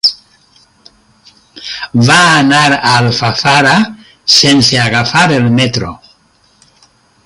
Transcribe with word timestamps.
Va 2.07 2.17
anar 2.39 2.63
a 2.77 2.95
Alfafara 3.01 3.77
sense 4.41 4.83
agafar 4.89 5.27
el 5.41 5.51
metro. 5.63 5.97